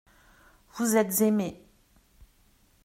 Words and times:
Vous 0.73 0.95
êtes 0.95 1.21
aimés. 1.21 1.61